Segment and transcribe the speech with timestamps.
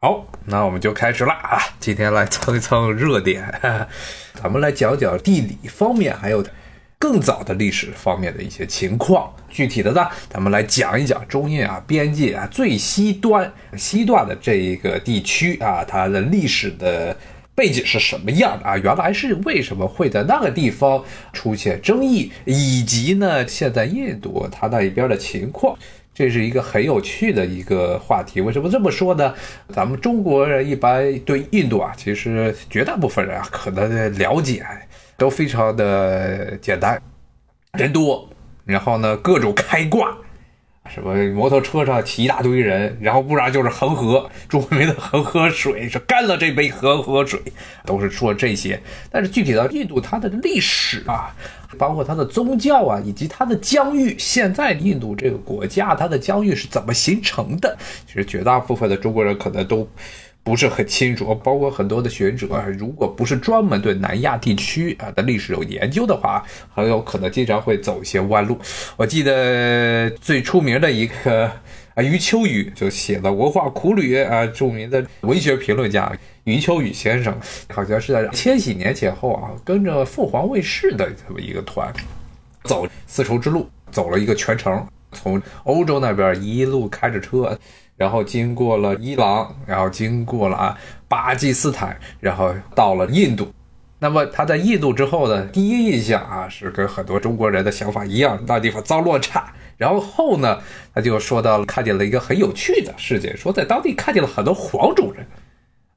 [0.00, 1.58] 好，那我们就开始了啊！
[1.80, 3.52] 今天来蹭一蹭热点，
[4.32, 6.46] 咱们来讲讲地理方面，还有
[7.00, 9.34] 更早的历史方面的一些情况。
[9.48, 17.16] 具体的呢，咱们来讲一讲中印啊边界啊最西端西段的这一个地区啊，它的历史的
[17.56, 18.78] 背景是什么样的啊？
[18.78, 25.76] 原来是为什么会在那个地方出现争议，以及呢，现在印度它那一边的情况。
[26.18, 29.32] 这是一个很有趣的一个话题，为什么这么说呢？
[29.68, 34.66] 咱们中国人一般对印度啊，其实绝大部分人啊，可能了解
[35.16, 37.00] 都非常的简单，
[37.74, 38.28] 人多，
[38.64, 40.18] 然后呢，各种开挂。
[40.92, 47.40] 什么摩托车上骑一大堆人，然后不然就是恒河，著名的恒河水是干了这杯恒河水，
[47.84, 48.80] 都是说这些。
[49.10, 51.34] 但是具体到印度，它的历史啊，
[51.76, 57.76] 包括它的宗教啊，以及它的疆域，现在印度这个国家它的疆域是怎么形成的？
[58.06, 59.88] 其实绝大部分的中国人可能都。
[60.48, 62.46] 不是很清楚，包括很多的学者，
[62.78, 66.42] 如果不是专门对南亚地区啊的历史有研究的话，
[66.74, 68.58] 很有可能经常会走一些弯路。
[68.96, 71.44] 我记得最出名的一个
[71.92, 76.10] 啊余秋雨就写了《文化苦旅》啊，著名的文学评论家
[76.44, 81.92] 余秋雨先生，好像是在千禧年前后啊，跟着凤凰卫视的这么一个团
[82.64, 87.58] 走丝绸之路，走了一个全程，从欧洲那边一路开着车。
[87.98, 93.52] 然后经过了伊朗，然后经过了啊巴基斯坦，然后到了印度。
[93.98, 99.52] 那么他在印度之后呢，第一印象啊是跟很多中国人的想法一样，那地方脏乱差。
[99.76, 100.58] 然后呢，
[100.94, 105.26] 他就说到了看见了一个很有趣的事情，说在当地看见了很多黄种人。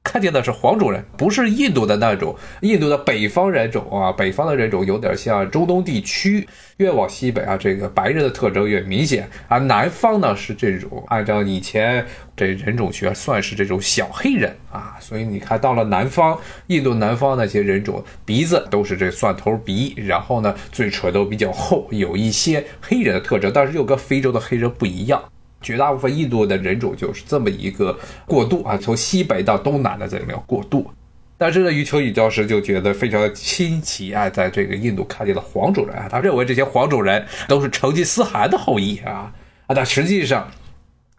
[0.04, 6.46] 看见的是黄种人，不是印度的那种，印度的北方人种啊，北方的人种有点像中东地区，
[6.78, 9.58] 越往西北啊，这个白人的特征越明显啊。
[9.58, 12.04] 南方呢是这种，按照以前
[12.36, 16.36] 这人种学算是这种小黑人啊，所以你看到了南方，
[16.66, 25.22] 印度南方那些人种鼻子都是这蒜头鼻，然后呢嘴唇都比较厚，有一些黑人的特征，但是又跟非洲的黑人不一样。
[25.62, 30.90] 绝大部分印度的人种就是这么一个过渡啊，从西北到东南的这么一个过渡。
[31.38, 39.32] 但是呢，余秋雨教师就觉得非常的新奇啊，在这个印度看见了黄种人啊，他认为这些黄种人都是成吉思汗的后裔啊
[39.66, 40.48] 啊， 但实际上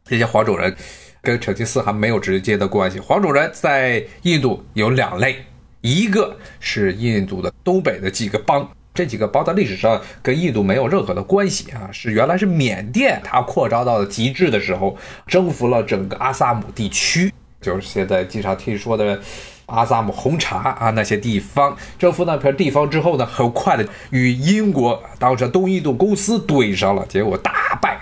[0.05, 0.73] 这些黄种人
[1.21, 2.99] 跟成吉思汗没有直接的关系。
[2.99, 5.43] 黄种人在印度有两类，
[5.81, 8.69] 一个是印度的东北的几个邦。
[8.93, 19.19] 这几个邦在历史上跟印度没有任何的关系啊，是原来是缅甸它扩张到了极致的时候，征服了整个阿萨姆地区，就是现在经常听说的。
[19.67, 27.53] 阿萨姆红茶啊，那些地方征服那片地方之后呢，很快的与英国当时东印度公司对上了，结果大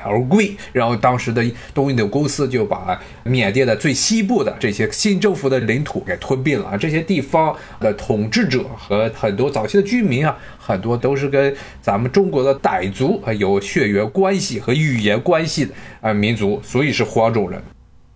[0.03, 0.55] 而归。
[0.71, 6.77] 然后当时的东印度公司就把缅甸的最西部的这些新政府的领土给吞并了。
[6.77, 17.61] 这些地方的统治者和很多早期的居民啊，很多都是跟咱们中国的傣族啊有血缘关系和语言关系的啊民族，所以是黄种人。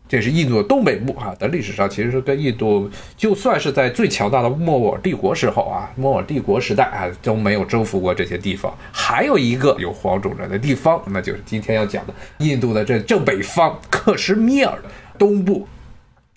[0.07, 8.71] 这是印度的东北部啊，在历史上其实跟印度，就算是在最强大的莫尔帝国时候啊，莫尔帝国时代啊，都没有征服过这些地方。
[8.91, 15.67] 还有一个有黄种人的地方，那就是今天要讲的印度的这正北方克什米尔的东部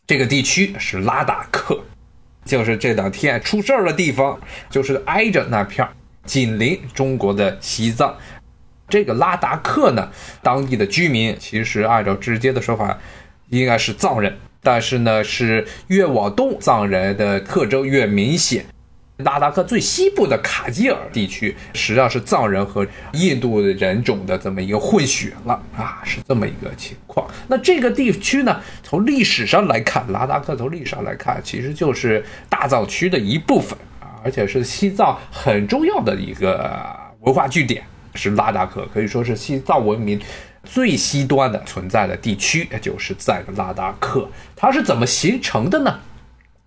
[0.07, 1.79] 这个地区是拉达克，
[2.47, 4.41] 就是这两天出事儿的地方，
[4.71, 5.87] 就是挨着那片
[6.25, 8.17] 紧邻中国的西藏。
[8.89, 10.11] 这个拉达克呢，
[10.43, 12.99] 当地的居民其实按照直接的说法。
[13.51, 18.65] 应该是藏人，但是呢，是越往东，藏人的特征越明显。
[19.25, 27.29] 拉达克最西部的卡吉尔地区，实际上是藏人和印度人种的这么一个混血了啊，是这么一个情况。
[27.49, 37.83] 那这个地区呢，从历史上来看，拉达克从历史上来看，其实就是大藏区的一部分啊，而且是西藏很重要的一个文化据点，
[38.15, 40.21] 是拉达克，可以说是西藏文明。
[40.71, 44.29] 最西端的存在的地区，就是在拉达克。
[44.55, 45.99] 它是怎么形成的呢？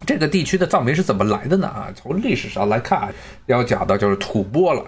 [0.06, 1.68] 这个地区的藏民是怎么来的呢？
[1.68, 3.13] 啊，从历史上来看，
[3.45, 4.83] 要讲的就是吐蕃了。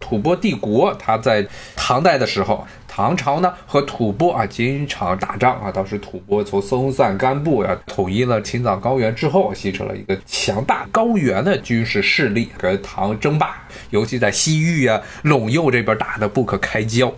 [0.00, 1.46] 吐蕃帝国，它在
[1.76, 5.70] 唐代的时候，唐朝呢和吐蕃啊经常打仗啊。
[5.70, 17.12] 当时吐蕃从松赞干布呀统一了青藏高原之后，形成了一个强大高原的军事势力，跟唐争霸，尤其在西域啊、陇右这边打得不可开交。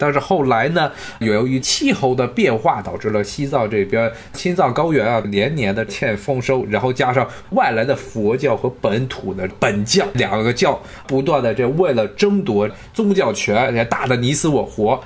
[0.00, 14.98] 但是后来呢，由于气候的变化，导致了西藏这边青藏高原啊连年的欠丰收，然后加上外来的佛教和本土的本教两个教不断的这为了争夺宗教权，也打得你死我活。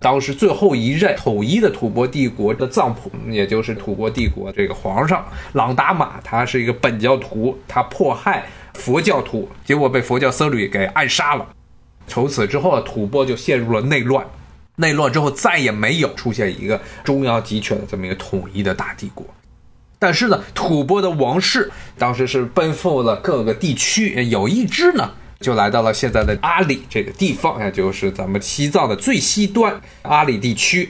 [0.00, 8.44] 当时最后一任统一的吐蕃帝国的藏普，也就是吐蕃帝国这个皇上朗达玛，他是一个本教徒，他迫害
[8.74, 11.46] 佛教徒，结果被佛教僧侣给暗杀了。
[12.06, 14.26] 从此之后，吐蕃就陷入了内乱。
[14.76, 19.26] 内乱之后，再也没有出现一个中央集权的这么一个统一的大帝国。
[19.98, 25.12] 但是呢，吐蕃的王室当时是奔赴了各个地区，有一支呢。
[25.40, 30.88] 就来到了现在的阿里这个地方，也就是咱们西藏的最西端阿里地区。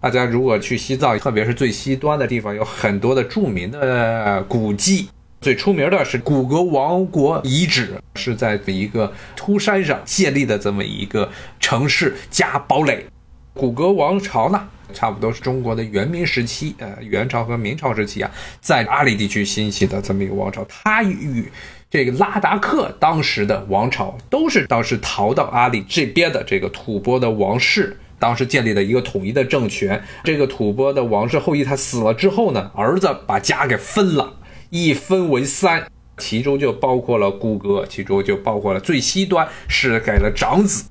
[0.00, 5.08] 大家如果去西藏，特别是最西端的地方，有很多的著名的古迹。
[5.44, 11.30] 最出名的是古格王国遗址，是在一个秃山上建立的这么一个
[11.60, 13.04] 城市加堡垒。
[13.52, 18.30] 古格王朝呢，差不多是中国的元明时期，呃，元朝和明朝时期啊，
[18.62, 20.64] 在阿里地区兴起的这么一个王朝。
[20.64, 21.46] 它与
[21.90, 30.02] 这个拉达克当时的王朝都是当时逃到阿里这边的这个吐蕃的王室，当时建立的一个统一的政权。
[30.24, 34.32] 这个吐蕃的王室后裔他死了之后呢，儿子把家给分了，
[34.74, 35.86] 一分为三，
[36.18, 40.86] 其中就包括了谷歌，其中就包括了最西端是给了长子，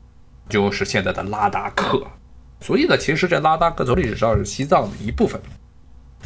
[0.47, 2.01] 就是现在的拉达克。
[2.61, 5.37] 所以呢，其实这拉达克从历史上是西藏的一部分。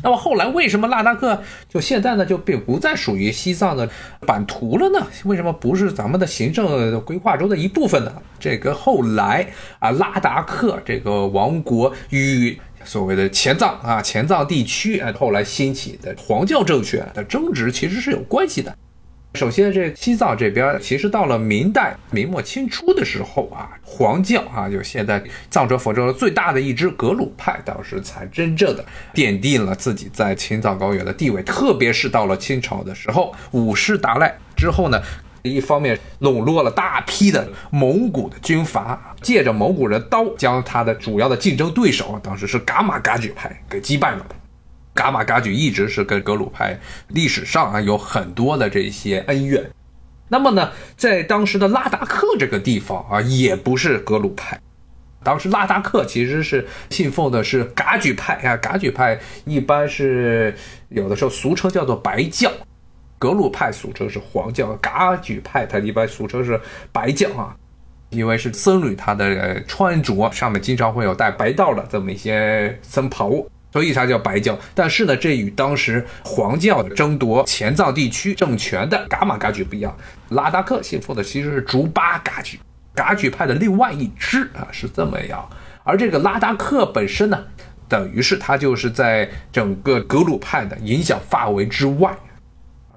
[0.04, 3.90] 那么后来为什么拉达克就现在呢就并不再属于西藏的
[4.28, 5.08] 版图了呢？
[5.26, 8.14] 为什么不是咱们的行政规划中的一部分呢？
[8.40, 9.48] 这个后来
[9.80, 12.56] 啊，拉达克这个王国与
[12.88, 18.74] 所谓的前藏啊前藏地区啊后来兴起的黄教政权的争执其实是有关系的。
[19.34, 31.44] 首先，这西藏这边其实到了明代明末清初的时候啊，黄教啊，就现在藏传佛教最大的一支格鲁派，当时才真正的奠定了自己在青藏高原的地位。
[31.44, 35.00] 特别是到了清朝的时候，五世达赖之后呢，
[35.48, 44.26] 一方面笼络了大批的蒙古的军阀，借着蒙古人刀，将他的主要的竞争对手，当时是噶玛噶举派给击败了。
[44.94, 46.80] 噶玛噶举一直是跟格鲁派
[47.10, 49.70] 历史上啊有很多的这些恩怨，
[50.28, 54.60] 那么呢，在当时的拉达克这个地方啊，也不是格鲁派，
[55.24, 60.56] 当时拉达克其实是信奉的是噶举派啊，噶举派一般是
[60.90, 62.52] 有的时候俗称叫做白教，
[63.20, 66.60] 格鲁派俗称是黄教，噶举派它一般俗称是
[66.92, 67.56] 白教啊，
[68.10, 73.32] 因为是僧侣，他的穿着上面经常会有带白道的这么一些僧袍。
[73.70, 79.96] 所以它叫白教，但是呢，这与当时黄教争夺前藏地区政权的噶玛噶举不一样。
[80.30, 82.58] 拉达克信奉的其实是竹巴噶举，
[82.96, 85.48] 噶举派的另外一支啊，是这么样。
[85.84, 87.44] 而这个拉达克本身呢，
[87.90, 92.18] 等于是它就是在整个格鲁派的影响范围之外。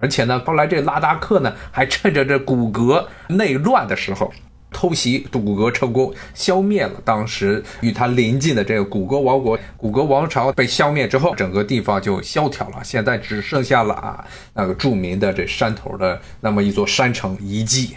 [0.00, 4.32] 而且呢，后来这拉达克呢，还趁着这古格内乱的时候。
[4.73, 9.58] 偷袭古格成功，消灭了当时与他邻近的这个古格王国。
[9.76, 12.76] 古格王朝被消灭之后，整个地方就萧条了。
[12.85, 14.25] 现在只剩下了啊
[14.55, 17.97] 那个著名的这山头的那么一座山城遗迹。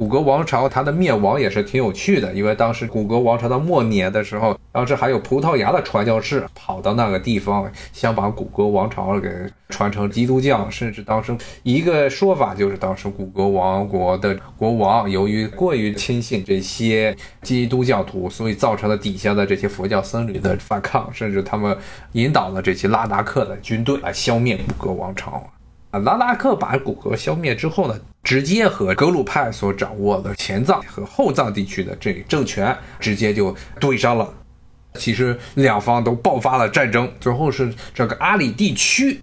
[0.00, 9.28] 古格王朝它的灭亡也是挺有趣的，因为当时古格王朝的末年的时候，当时还有葡萄牙的传教士跑到那个地方，想把古格王朝给
[9.68, 21.76] 传承基督教，甚至当时一个说法就是，当时古格王国的国王由于过于轻信这些基督教徒，所以造成了底下的这些佛教僧侣的反抗，甚至他们
[22.12, 25.46] 引导了这些拉达克的军队来消灭古格王朝。
[25.90, 34.32] 啊，拉达克把古格消灭之后呢，直接和格鲁派所掌握的前藏和后藏地区的这政权直接就对上了。
[34.94, 39.20] 其实两方都爆发了战争，最后是这个阿里地区，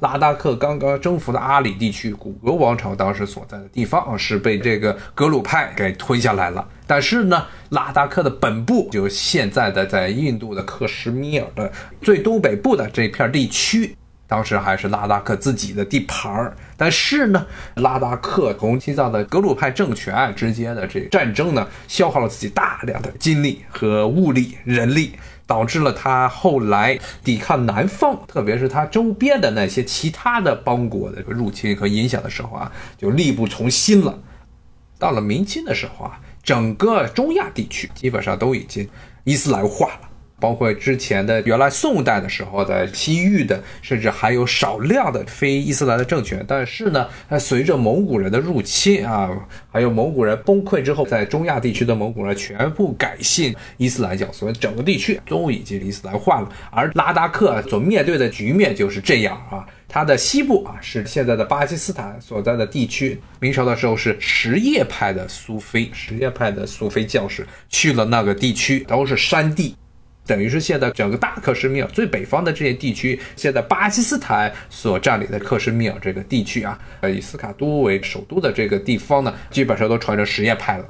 [0.00, 6.66] 拉达克刚刚征服的阿里地区，古格王朝当时所在的地方是被这个格鲁派给吞下来了。
[6.86, 11.70] 但是呢，拉达克的本部，就现在的在印度的克什米尔的
[12.00, 13.94] 最东北部的这片地区。
[14.28, 25.12] 当时还是拉达克自己的地盘儿，但是呢，拉达克同西藏的格鲁派政权之间的这战争呢，消耗了自己大量的精力和物力、人力，
[25.46, 34.18] 导致了他后来抵抗南方，特别是他周边的那些其他的邦国的入侵和影响的时候啊，就力不从心了。
[34.98, 38.88] 到了明清的时候啊，整个中亚地区基本上都已经
[39.22, 40.05] 伊斯兰化了。
[40.38, 46.44] 包括之前的原来宋代的时候的西域的，甚至还有少量的非伊斯兰的政权。
[46.46, 49.30] 但是呢，随着蒙古人的入侵啊，
[49.72, 56.48] 还有蒙古人崩溃之后，在中亚地区的蒙古人全部改信伊斯兰教，所以整个地区都已经伊斯兰化了。
[56.70, 63.18] 而拉达克所面对的局面就是这样啊，它的西部啊是现在的巴基斯坦所在的地区。
[63.40, 69.74] 明朝的时候是什叶派的苏菲，什叶派的苏菲教士去了那个地区，都是山地。
[70.26, 80.84] 等于是现在整个大克什米尔最北方的这些地区，现在巴基斯坦所占领的克什米尔这个地区啊，呃，以斯卡都为首都的这个地方呢，基本上都传着什叶派了。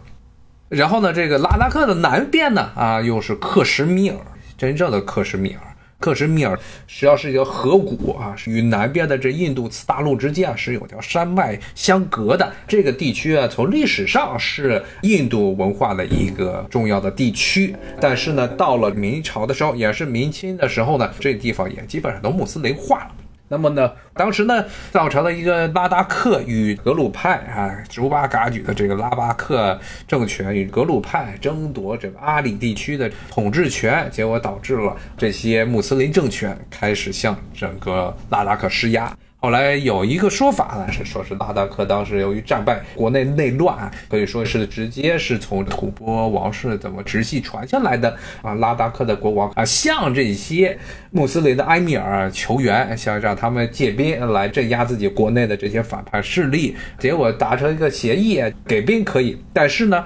[0.68, 4.16] 然后呢，这个拉达克的南边呢，啊，又是克什米尔，
[4.56, 5.75] 真正的克什米尔。
[5.98, 12.52] 克什米尔实际上是一条河谷啊，与南边的这印度次大陆之间啊是有条山脉相隔的。
[12.68, 23.10] 这个地区啊，从历史上是印度文化的一个重要的地区，但是呢，到了明朝的时候，也是明清的时候呢，这地方也基本上都穆斯林化了。
[23.48, 39.16] 那么呢，当时呢，造成了一个拉达克与格鲁派啊，朱巴嘎举的这个拉巴克政权与格鲁派争夺这个阿里地区的统治权，结果导致了这些穆斯林政权开始向整个拉达克施压。
[39.38, 48.54] 后来有一个说法呢，是说是拉达克当时由于战败，国内内乱，可以说是直接是从吐蕃王室怎么直系传下来的啊。
[48.54, 50.76] 拉达克的国王啊，向这些
[51.10, 56.74] 穆斯林的埃米尔求援，想让他们借兵来镇压自己国内的这些反叛势力。
[56.98, 60.04] 结果达成一个协议，给兵可以，但是呢。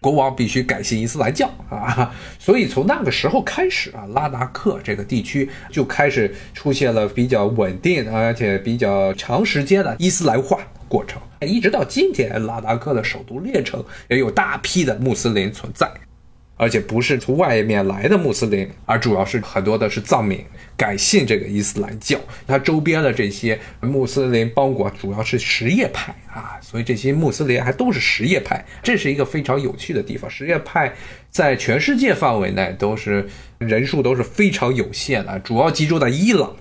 [0.00, 15.90] 国王必须改信伊斯兰教啊， 所以从那个时候开始啊，拉达克这个地区就开始出现了比较稳定而且比较长时间的伊斯兰化过程，一直到今天，拉达克的首都列城也有大批的穆斯林存在。
[16.56, 20.42] 而且不是从外面来的穆斯林，而主要是很多的是藏民
[20.76, 22.18] 改信这个伊斯兰教。
[22.46, 28.64] 它周边的这些穆斯林邦国主要是什叶派啊，所以这些穆斯林还都是什叶派。
[28.82, 30.30] 这是一个非常有趣的地方。
[30.30, 30.92] 什叶派
[31.30, 33.26] 在全世界范围内都是
[33.58, 36.56] 人数都是非常有限的，主要集中在伊朗。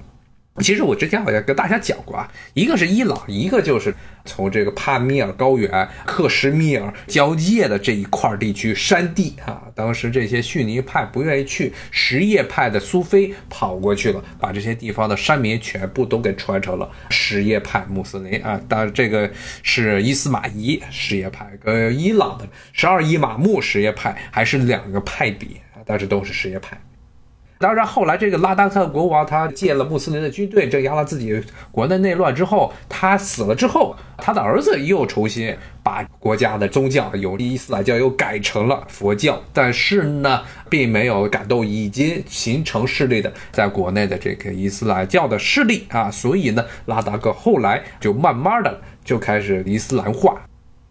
[0.61, 3.93] 其实我之前好像跟大家讲过啊，一个是伊朗，一个就是
[4.23, 9.63] 从这个帕米尔高原、克什米尔交界的这一块地区山地啊。
[9.75, 18.59] 当时这些逊尼派不愿意去，什叶派的苏菲跑过去了，把这些地方的山民全部都给传承了什叶派穆斯林啊。
[18.69, 19.29] 当然，这个
[19.61, 25.49] 是伊斯玛仪什叶派跟伊朗的十二伊玛目什叶派还是两个派别，
[25.85, 26.79] 但是都是什叶派。
[27.57, 50.41] 当然，后来这个拉达克国王他借了穆斯林的军队镇压了自己国内内乱之后，他死了之后，他的儿子又重新把国家的宗教由伊斯兰教又改成了佛教，但是呢，并没有感动已经形成势力的在国内的这个伊斯兰教的势力啊，所以呢，拉达克后来就慢慢的就开始伊斯兰化。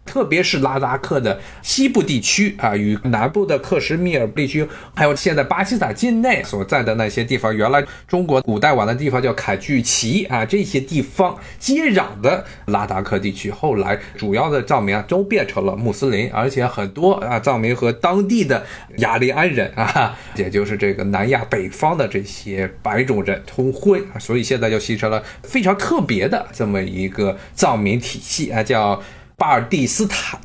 [0.05, 18.63] 特别是拉达克的西部地区啊，与南部的克什米尔地区，还有现在巴基斯坦境内所在的那些地方，原来中国古代玩的地方叫凯巨旗啊，这些地方接壤的拉达克地区，后来主要的藏民啊都变成了穆斯林，而且很多啊藏民和当地的
[18.97, 29.01] 雅利安人啊，也就是这个南亚北方的这些白种人通婚，所以现在就形成了非常特别的这么一个藏民体系啊，叫。
[29.37, 30.39] 巴尔蒂斯坦，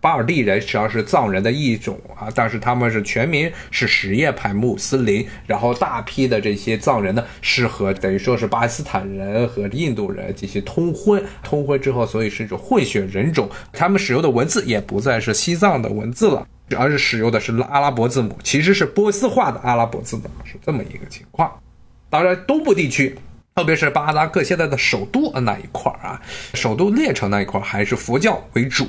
[0.00, 16.46] 巴尔蒂人实际上是藏人的一种啊，但是他们是全民是什叶派穆斯林，然后大批的这些藏人呢是和等于说是巴基斯坦人和印度人进行通婚，通婚之后，所以是一种混血人种，他们使用的文字也不再是西藏的文字了，
[16.76, 21.50] 而是使用的是阿拉伯字母，其实是波斯化的阿拉伯字母，是这么一个情况。
[22.10, 23.16] 当然，东部地区。
[23.60, 26.18] 特别是巴达克现在的首都那一块儿啊，
[26.54, 28.88] 首都列城那一块儿还是佛教为主。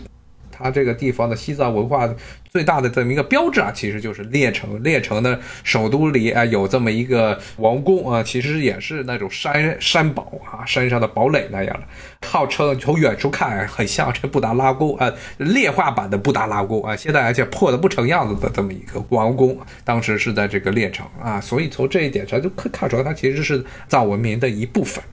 [0.62, 2.10] 它这个地方的西藏文化
[2.50, 4.82] 最大的这么一个标志啊，其实就是列城。
[4.84, 25.04] 列城的首都里啊，有这么一个王宫啊，其实也是那种山山堡啊，山上的堡垒那样的，号称从远处看很像这布达拉宫啊，劣化版的布达拉宫啊，现在而且破的不成样子的这么一个王宫，当时是在这个列城啊，所以从这一点上就可以看出来，它其实是藏文明的一部分。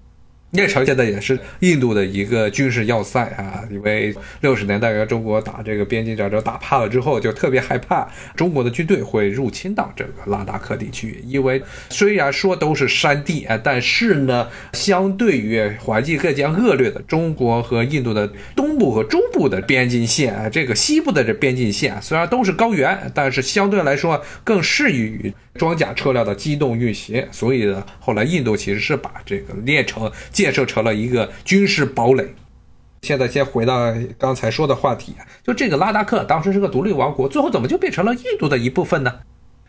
[0.52, 11.22] 邺城现在也是印度的一个军事要塞啊，因为六十年代跟中国打这个边境战争打怕了之后，就特别害怕中国的军队会入侵到这个拉达克地区。
[11.26, 27.22] 因为虽然说都是山地啊，但是呢，相对于环境更加恶劣的中国和印度的东部和中部的边境线啊，这个西部的这边境线虽然都是高原，但是相对来说更适宜于装甲车辆的机动运行。
[27.30, 30.10] 所以呢，后来印度其实是把这个练成。
[30.38, 32.32] 建设成了一个军事堡垒。
[33.02, 39.12] 现在先回到刚才说的话题，就这个拉达克当时是个独立王国，最后怎么就变成了印度的一部分呢？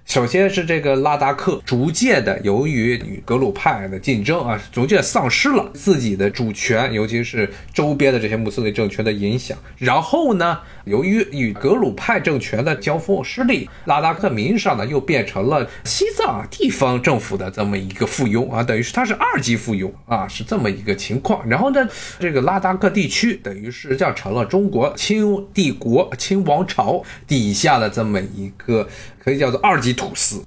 [0.10, 9.56] 首先是这个拉达克逐渐的由于与格鲁派的竞争啊，逐渐丧失了自己的主权，尤其是周边的这些穆斯林政权的影响。
[9.78, 21.48] 然后呢，由于与格鲁派政权的交锋失利，拉达克名义上呢又变成了西藏地方政府的这么一个附庸啊，等于是它是二级附庸啊，是这么一个情况。
[21.48, 21.88] 然后呢，
[22.20, 28.90] 这个拉达克地区等于是叫成了中国清帝国、清王朝底下的这么一个。
[29.22, 30.42] 可以叫做二级土司，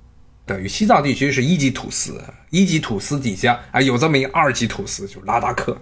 [0.47, 2.19] 等于西藏地区是一级土司，
[2.49, 5.77] 一级土司底下啊有这么一二级土司，就是拉达克。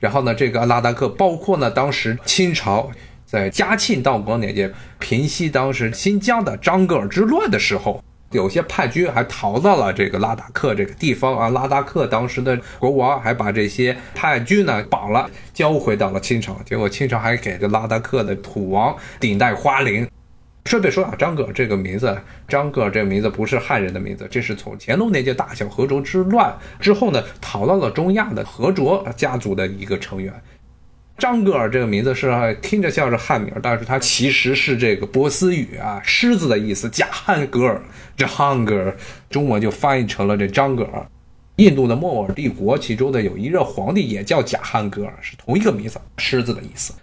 [0.00, 2.90] 然后呢，这个拉达克包括呢，当时清朝
[3.26, 11.50] 在嘉庆、道光年间平息当时新疆的张格尔之乱的时候，有些叛军还逃到了这个拉达克这个地方啊。
[11.50, 16.58] 拉达克当时的国王还把这些叛军呢绑了，交回到了清朝。
[16.64, 20.08] 结果清朝还给这拉达克的土王顶戴花翎。
[20.64, 22.16] 顺便说啊，张葛这个名字，
[22.46, 30.32] 张葛这个名字不是汉人的名字，这是从乾隆年间大小和卓之乱之后呢，逃到了中亚的和卓家族的一个成员。
[31.18, 37.82] 张格尔这个名字是听着像是汉名，但是它其实是这个波斯语啊，狮子的意思，贾汉格尔，
[38.16, 38.96] 这汉格尔
[39.28, 41.06] 中文就翻译成了这张格尔。
[41.56, 46.94] 印度的莫尔帝国其中的有一任皇帝也叫贾汉格尔，是同一个名字，狮子的意思。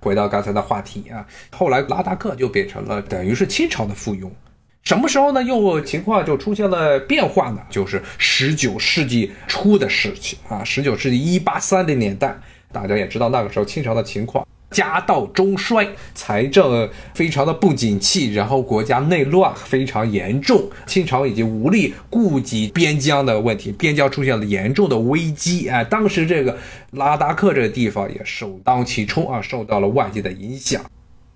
[0.00, 4.30] 回到刚才的话题啊，后来拉达克就变成了等于是清朝的附庸。
[4.82, 5.42] 什么时候呢？
[5.42, 7.60] 又情况就出现了变化呢？
[7.68, 12.38] 就是十九世纪初的事情啊，十九世纪一八三零年代，
[12.70, 14.46] 大家也知道那个时候清朝的情况。
[14.70, 25.84] 家道中衰，财政非常的不景气，然后国家内乱非常严重，清朝已经无力顾及边疆的问题，边疆出现了严重的危机啊！
[25.84, 26.58] 当时这个
[26.90, 30.84] 拉达克这个地方也首当其冲啊，受到了外界的影响。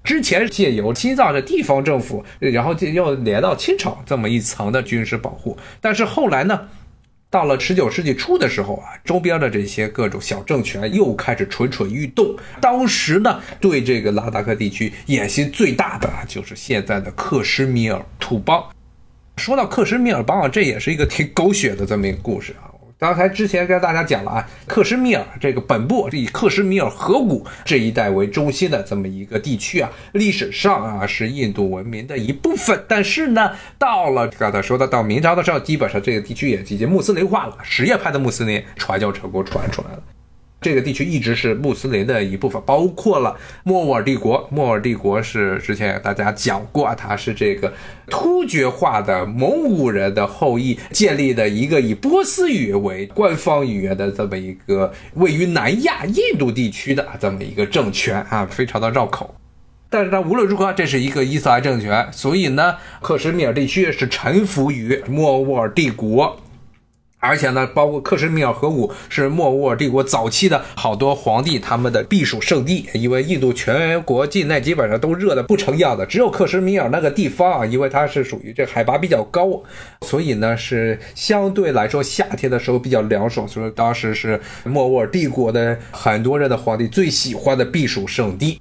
[0.02, 6.68] 之前借由西藏的地方政府，然后又连到清朝这么一层的军事保护，但是后来呢？
[7.30, 12.36] 到了十九世纪初的时候啊，周边的这些各种小政权又开始蠢蠢欲动。
[12.60, 18.62] 当时呢，对这个拉达克地区野心最大的就是现在的克什米尔土邦。
[19.36, 22.69] 说到克什米尔邦啊，这也是一个挺狗血的这么一个故事啊。
[23.00, 32.84] 刚才之前跟大家讲了啊，克什米尔这个本部以克什米尔河谷这一带为中心的这么一个地区啊，历史上啊是印度文明的一部分。
[32.86, 40.02] 但是呢，到了刚才说的到明朝的时候，基本上这个地区也已经穆斯林化了，什叶派的穆斯林传教成功传出来了。
[40.60, 44.46] 这个地区一直是穆斯林的一部分，包括了莫卧尔帝国。
[44.52, 47.72] 莫卧尔帝国是之前大家讲过，它是这个
[48.08, 59.34] 突厥化的蒙古人的后裔建立的一个以波斯语为官方语言的这么一个位于南亚印度地区的这么一个政权啊，非常的绕口。
[59.88, 66.38] 但是呢无论如何，这是一个伊斯兰政权，所以呢，克什米尔地区是臣服于莫卧儿帝国。
[67.20, 79.62] 而且呢，包括克什米尔河谷是莫卧儿帝国早期的好多皇帝他们的避暑胜地，因为印度全国境内基本上都热的不成样子，只有克什米尔那个地方啊，因为它是属于这海拔比较高，
[80.00, 88.58] 所以呢是相对来说夏天的时候比较凉爽，所以当时是莫卧儿帝国的很多人的皇帝最喜欢的避暑胜地，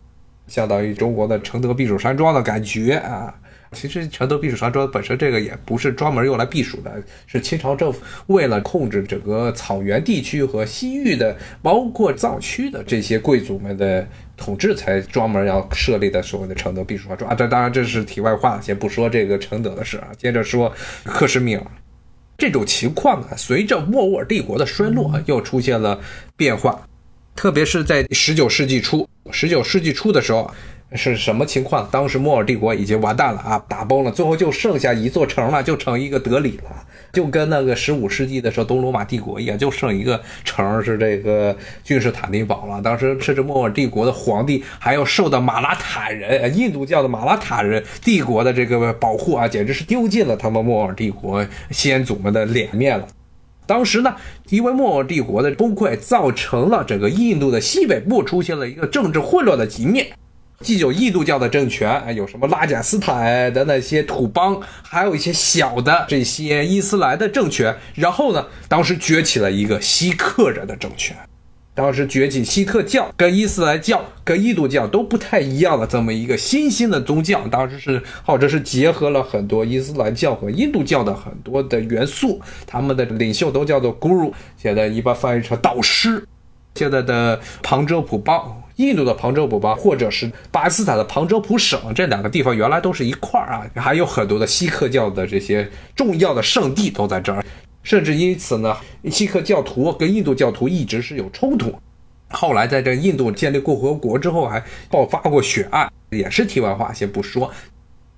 [0.48, 3.34] 相当于中国的承德避暑山庄的感觉啊。
[3.74, 6.92] 其实承德避暑山庄本身这个也不是专门用来避暑的，
[7.28, 17.36] 是清朝政府为了控制整个草原地区和西域的，包括藏区的这些贵族们的统治才专门要设立的所谓的承德避暑山庄啊。
[17.36, 20.08] 这当然这是题外话，先不说这个承德的事啊。
[20.18, 21.64] 接着说克什米尔
[22.40, 26.00] 这种情况啊，随着莫卧儿帝国的衰落又出现了
[26.36, 26.82] 变化，
[27.36, 30.52] 特别是在十九世纪初，十九世纪初的时候。
[30.94, 31.88] 是什么情况？
[31.92, 42.82] 当时莫尔帝国已经完蛋了啊，打崩了，最后就剩下一座城了，就成一个德里了，就跟那个十五世纪的时候东罗马帝国一样，就剩一个城是这个君士坦丁堡了。
[42.82, 53.08] 当时甚至莫尔帝国的皇帝还要受到马拉塔人、印度教的马拉塔人帝国的这个保护啊，简直是丢尽了他们莫尔帝国先祖们的脸面了。
[53.68, 54.16] 当时呢，
[54.50, 60.08] 因为莫尔帝国的崩溃，造成了整个印度的西北部出现了一个政治混乱的局面。
[60.62, 67.74] 既有印度教的政权，有什么拉贾斯坦的那些土邦，还有一些小的这些伊斯兰的政权。
[67.96, 71.16] 然后呢，当时崛起了一个锡克人的政权。
[71.74, 77.48] 当时崛起锡特教，跟伊斯兰教、跟印度教都不太一样的这么一个新兴的宗教。
[77.48, 82.42] 当时是或者是结合了很多伊斯兰教和印度教的很多的元素。
[82.68, 86.28] 他们的领袖都叫做 Guru，现在一般翻译成导师。
[86.76, 88.59] 现在的旁遮普邦。
[88.80, 97.44] 印度的旁遮普邦，或者是巴基斯坦的旁遮普省，这两个地方原来都是一块儿啊，还有很多的锡克教的这些重要的圣地都在这儿，
[97.84, 98.78] 甚至因此呢，
[99.12, 101.76] 锡克教徒跟印度教徒一直是有冲突。
[102.30, 107.52] 后来在这印度建立共和国之后，还爆发过血案，也是题外话，先不说。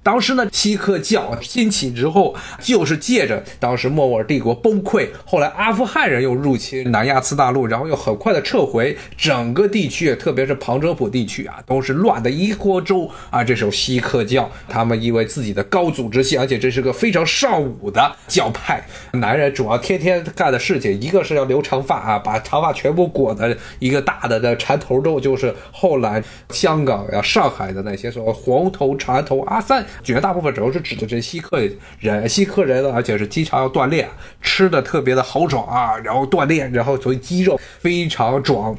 [0.04, 13.44] 当时呢，锡克教兴起之后，就是借着当时莫卧儿帝国崩溃，后来阿富汗人又入侵南亚次大陆，然后又很快的撤回整个地区，特别是旁遮普地区啊，都是乱的一锅粥啊。
[13.44, 18.84] 这时候锡克教他们因为自己的高组织性，而且这是个非常尚武的教派，
[19.14, 29.86] 男人主要天天干的事情，一个是要留长发啊，把长发全部裹的一个大的的缠头咒，就是后来香港呀、上海的那些所谓黄头缠头阿三。
[30.04, 31.62] 绝大部分主要是指的这些锡克
[32.00, 34.10] 人，锡克人，而且是经常要锻炼，
[34.42, 38.78] 吃的特别的豪爽啊，然后锻炼，然后所以肌肉非常壮，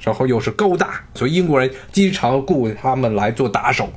[0.00, 3.88] 然后又是高大，所以英国人经常雇他们来做打手，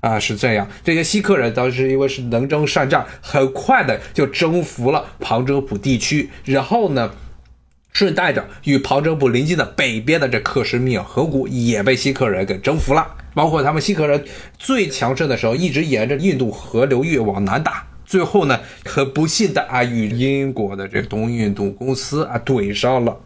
[0.00, 0.68] 啊，是这样。
[0.84, 7.10] 这些锡克人当时因为是能征善战，很快的就征服了旁遮普地区，然后呢。
[7.92, 14.24] 顺带着与旁遮普邻近的北边的这克什米尔河谷也被锡克人给征服了，包括他们锡克人
[14.58, 23.16] 最强盛的时候，一直沿着印度河流域往南打，最后呢，很不幸的啊与英国的这东印度公司啊怼上了，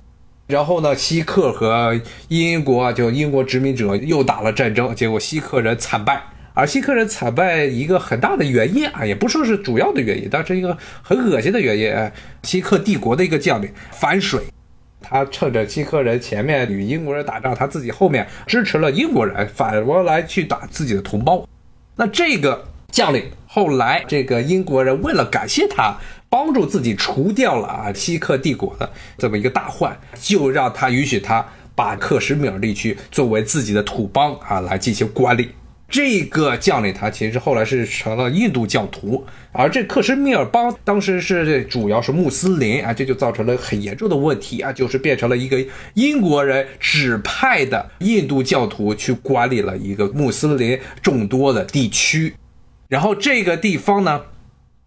[0.46, 6.22] 然后呢，锡克和英国啊就英国殖民者又打了战争，结果锡克人惨败，
[6.54, 11.92] 而锡克人惨败一个很大的原因啊，也不说是主要的原因，但是一个很恶心的原因，
[12.44, 14.40] 锡克帝国的一个将领反水。
[15.02, 21.46] 他趁着锡克人前面与英国人打仗，他自己后面支持了英国人，反过来去打自己的同胞。
[21.96, 25.98] 那这个将领后来，这个英国人为了感谢他，
[26.30, 28.88] 帮助自己除掉了啊锡克帝国的
[29.18, 35.50] 这么一个大患，就让他允许他把克什米尔地区作为自己的土邦啊来进行管理。
[35.86, 52.34] 这个将领他其实后来是成了印度教徒，而这克什米尔邦当时是主要是穆斯林啊，这就造成了很严重的问题啊，就是变成了一个英国人指派的印度教徒去管理了一个穆斯林众多的地区，
[52.88, 54.22] 然后这个地方呢，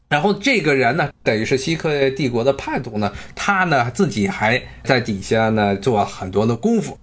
[0.10, 6.98] 然后这个人呢，等于是西克帝国的叛徒呢，他呢自己还在底下呢做很多的功夫。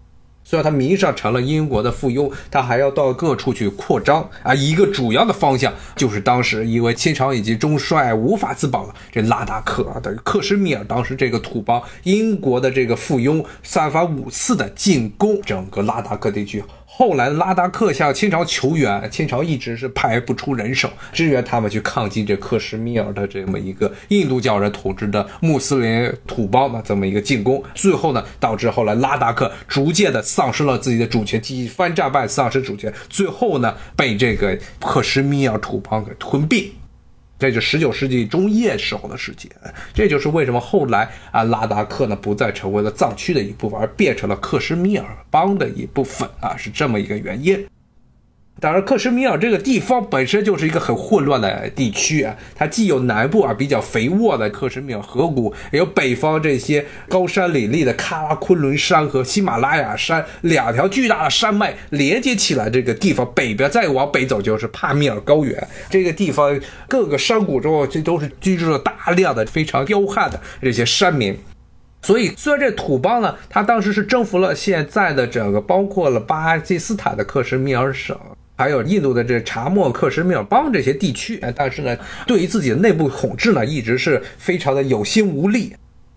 [0.45, 4.55] 虽然他名义上成了英国的附庸，他还要到各处去扩张啊。
[4.55, 16.63] 一个主要的方向就是当时因为清朝以及中帅无法自保了，这拉达克啊，等于克什米尔，当时这个土邦，英国的这个附庸散发五次的进攻整个拉达克地区。
[16.97, 36.71] 后来拉达克向清朝求援，清朝一直是派不出人手支援他们去抗击这克什米尔的这么一个印度教人统治的穆斯林土邦的这么一个进攻，最后呢导致后来拉达克逐渐的丧失了自己的主权，几番战败丧失主权，最后呢被这个克什米尔土邦给吞并。
[37.39, 39.49] 这就十九世纪中叶时候的世界，
[39.93, 47.67] 这就是为什么后来啊拉达克呢不再成为了藏区的一部分，而变成了克什米尔邦的一部分啊，是这么一个原因。
[48.61, 62.71] 当然，克什米尔这个地方本身就是一个很混乱的地区啊，它既有南部啊比较肥沃的克什米尔河谷，也有北方这些高山林立的喀拉昆仑山和喜马拉雅山两条巨大的山脉连接起来。
[62.71, 71.37] 这个地方北边再往北走就是帕米尔高原，这个地方各个山谷中这都是居住着大量的非常彪悍的这些山民。
[72.03, 78.17] 所以，虽然这土邦呢，它当时是征服了现在的整个包括了巴基斯坦的克什米尔省。
[78.57, 85.75] 还有印度的这查莫克什米尔邦这些地区，但是呢，对于自己的内部统治呢，一直是非常的有心无力。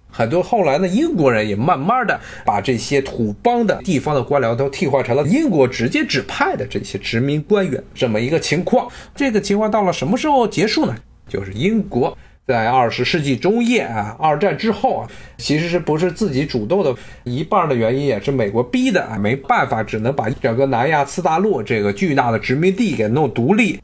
[0.09, 8.87] 很多后来呢，英国人也慢慢的把这些土邦的地方的官僚都替换成了英国直接指派的这些殖民官员，这么一个情况。
[9.15, 10.95] 这个情况到了什么时候结束呢？
[11.27, 12.17] 就是英国。
[12.47, 23.81] 在二十世纪中叶啊，二战之后啊，其实是不是自己主动的，一半的原因也是美国逼的啊，没办法，只能把整个南亚次大陆这个巨大的殖民地给弄独立。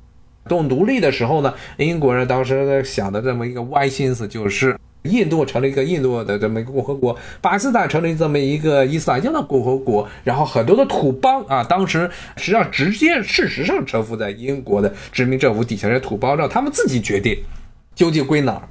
[0.49, 17.37] 弄独立的时候呢，英国人当时想的这么一个歪心思就是，印度成了一个印度的这么一个共和国，巴基斯坦成了这么一个伊斯兰教的共和国，然后很多的土邦啊，当时实际上直接事实上臣服在英国的殖民政府底下，这土邦让他们自己决定
[17.95, 18.67] 究竟归哪儿。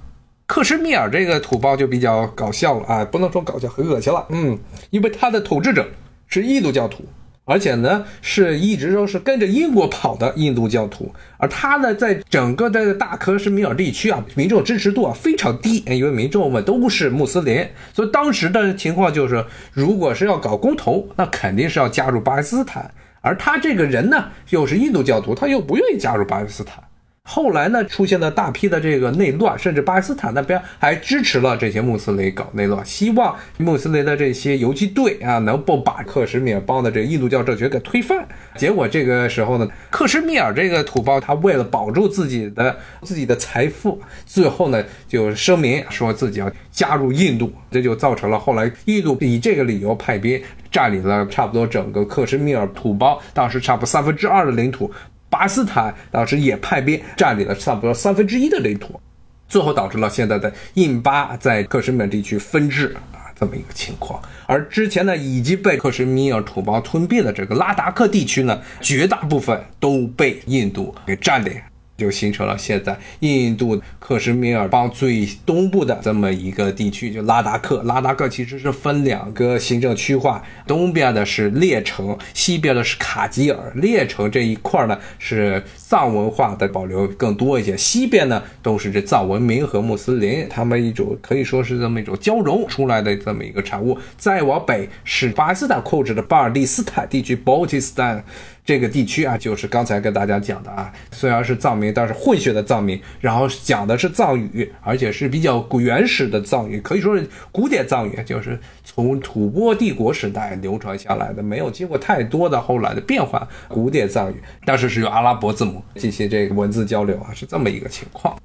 [0.46, 4.58] 克什米尔这个土包就比较搞笑了啊，不能说搞笑，很恶心了，嗯，
[4.90, 5.88] 因为他的统治者
[6.26, 7.04] 是印度教徒。
[7.44, 22.88] 而且呢，是一直都是跟着英国跑的印度教徒，而他呢，在整个的大克什米尔地区啊，民众支持度啊非常低，因为民众们都是穆斯林，所以当时的情况就是，如果是要搞公投，那肯定是要加入巴基斯坦，
[23.20, 26.80] 而他这个人呢，又是印度教徒，他又不愿意加入巴基斯坦。
[27.24, 38.26] 后来呢，出现了大批的这个内乱，甚至巴基斯坦那边还支持了这些穆斯林搞内乱，希望穆斯林的这些游击队啊，能够把克什米尔邦的这个印度教政权给推翻。
[38.56, 54.92] 结果这个时候呢，克什米尔这个土包，他为了保住自己的自己的财富，最后呢就声明说自己要加入印度，这就造成了后来印度以这个理由派兵占领了差不多整个克什米尔土邦，当时差不多三分之二的领土。
[55.32, 59.00] 巴基斯坦当时也派兵占领了差不多三分之一的领土，
[59.48, 64.22] 最后导致了现在的印巴在克什米尔地区分治啊这么一个情况。
[64.46, 71.58] 而之前呢已经被克什米尔土邦吞并的这个拉达克地区呢，绝大部分都被印度给占领。
[71.96, 77.82] 就形成了现在印度克什米尔邦最东部的这么一个地区，就拉达克。
[77.84, 83.72] 拉达克其实是分两个行政区划，东边的是列城，西边的是卡吉尔。
[83.76, 93.96] 列城这一块呢是藏文化的保留更多一些，西边呢都是这藏文明和穆斯林，他们一种可以说是这么一种交融出来的这么一个产物。
[94.16, 98.22] 再往北是巴基斯坦控制的巴尔蒂斯坦地区 （Baltistan）。
[98.64, 113.48] 这个地区啊，就是刚才跟大家讲的啊，虽然是藏民，但是混血的藏民，然后讲的是藏语，而且是比较古原始的藏语，可以说是古典藏语，就是从吐蕃帝国时代流传下来的，没有经过太多的后来的变化。
[113.68, 118.38] 古典藏语，但是是用阿拉伯字母进行这个文字交流啊，是这么一个情况。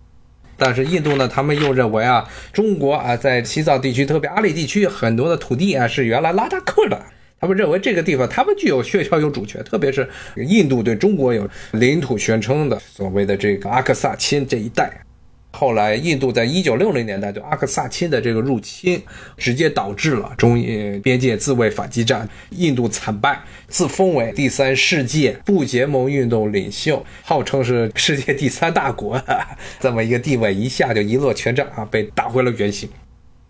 [0.58, 7.00] 但是印度呢，他们又认为啊，中国啊，在西藏地区，特别阿里地区很多的土地啊，是原来拉达克的。
[7.40, 14.92] 他们认为这个地方，他们具有确凿有主权，特别是印度对中国有领土宣称的所谓的这个阿克萨钦这一带。
[15.52, 19.02] 后来，印度在一九六零年代对阿克萨钦的这个入侵，
[19.38, 29.20] 直接导致了中印边界自卫反击战，印度惨败，自封为第三世界不结盟运动领袖，号称是世界第三大国，
[29.80, 32.88] 这么一个地位一下就一落千丈啊，被打回了原形。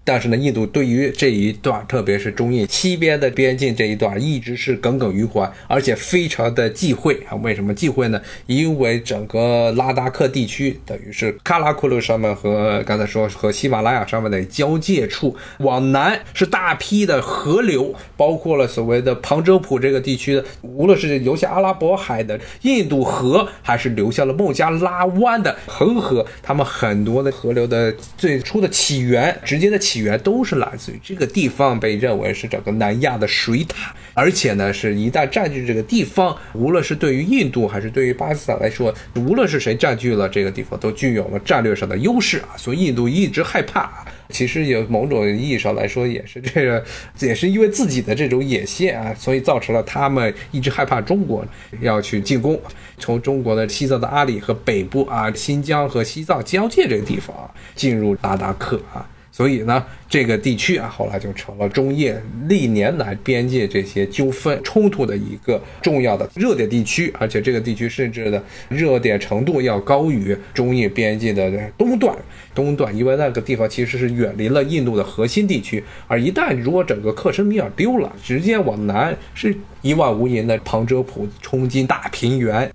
[0.08, 7.36] 但是呢，印度对于这一段，特别是中印西边的边境这一段，一直是耿耿于怀，而且非常的忌讳啊。
[7.44, 8.22] 为什么忌讳呢？
[8.46, 29.97] 因为整个拉达克地区等于是喀拉库鲁上面和刚才说和喜马拉雅上面的交界处，往南是大批的河流，包括了所谓的旁遮普这个地区的，无论是流向阿拉伯海的印度河，还是流向了孟加拉湾的恒河，他们很多的河流的最初的起源，直接的起。
[29.98, 42.54] 起源都是来自于这个地方，被认为是整个南亚的水塔，而且呢，是一旦占据这个地方，无论是对于印度还是对于巴基斯坦来说，无论是谁占据了这个地方，都具有了战略上的优势啊。
[42.58, 46.84] 所以印度一直害怕，其实有某种意义上来说，也是这个，
[47.20, 51.44] 也是因为自己的这种野心啊，所以造成了他们一直害怕中国
[51.82, 52.62] 要去进攻，
[53.00, 57.36] 从中国的西藏的阿里和北部啊，新疆和西藏交界这个地方
[57.74, 59.04] 进入拉达克啊。
[59.38, 62.12] 所以呢，这个地区啊，后来就成了中印
[62.50, 72.18] 历年来边界这些纠纷冲突的一个重要的热点地区，而且这个地区甚至的热点程度要高于中印边界的东段。
[72.56, 82.72] 东段，因为那个地方其实是远离了印度的核心地区，而一旦如果整个克什米尔丢了，直接往南是一望无垠的旁遮普冲进大平原。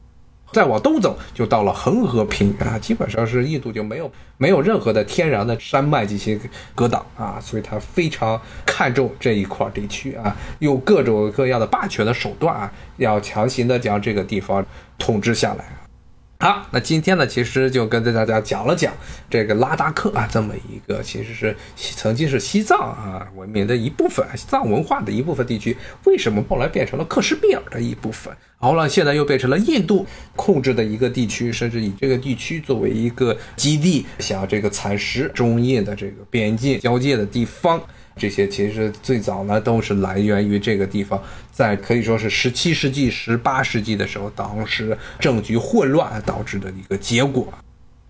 [0.53, 6.38] 再往东走，就到了恒河平原啊，基本上是印度就没有没有任何的天然的山脉进行
[6.75, 14.65] 隔挡啊，所以他非常看重这一块地区啊，用各种各样的霸权的手段啊，要强行的将这个地方
[14.99, 15.82] 统治下来。
[16.43, 18.93] 好，那今天呢，其实就跟大家讲了讲
[19.31, 28.35] 这个拉达克啊，这么一个其实是曾经是西藏啊文明的一部分，西藏文化的一部分地区，为什么后来变成了克什米尔的一部分？
[28.61, 37.81] 然后呢，现在又变成了印度控制的一个地区，甚至以这个地区作为一个基地，想这个蚕食中印的这个边境交界的地方。
[38.16, 41.20] 这些其实最早呢都是来源于这个地方，
[41.51, 47.53] 在可以说是十七世纪、十八世纪的时候，当时政局混乱导致的一个结果。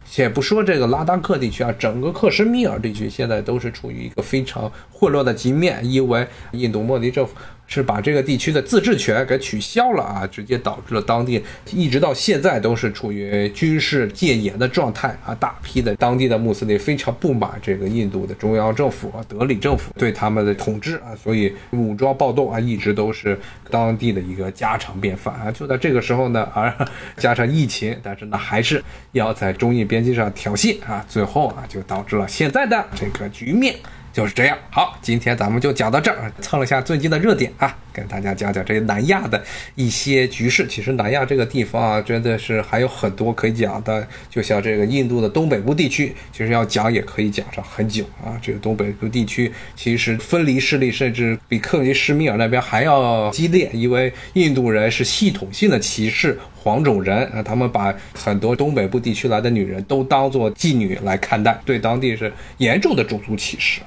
[0.04, 7.34] 且不说这个拉达克地区啊，整个克什米尔地区现在都是处于一个非常混乱的局面，因为印度莫迪政府。
[7.72, 15.34] 是把这个地区的自治权给取消了啊，直接导致了当地一直到现在都是处于军事戒严的状态啊。
[15.36, 25.50] 大批的当地的穆斯林非常不满这个印度的中央政府啊，德里政府对他们的统治啊，所以武装暴动啊，一直都是当地的一个家常便饭啊。
[25.50, 26.70] 就在这个时候呢，而
[27.16, 33.74] 加上疫情，但是呢，还是要在中印边境上挑衅啊，最后啊，就导致了现在的这个局面。
[34.12, 39.42] 就是这样，好，今天咱们就讲到这儿，蹭了下最近的热点啊，跟大家讲讲这南亚的
[39.74, 40.66] 一些局势。
[40.66, 48.38] 其实南亚这个地方啊，真的是还有很多可以讲的，就像这个印度的东北部地区，其实要讲也可以讲上很久啊。
[48.42, 63.80] 这个东北部地区其实分离势力甚至比克里什米尔那边还要激烈，因为印度人是系统性的歧视黄种人啊，他们把很多东北部地区来的女人都当做妓女来看待，对当地是严重的种族歧视。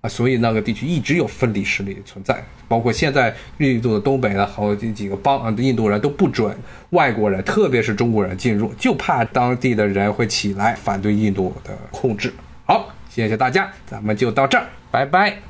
[0.00, 6.56] 啊，所以那个地区一直有分离势力存在，包括现在印度的东北呢好几几个邦啊，印度人都不准
[6.90, 12.32] 外国人，特别是中国人进入，就怕当地的人会起来反对印度的控制。
[12.64, 15.47] 好，谢谢大家，咱们就到这儿，拜拜。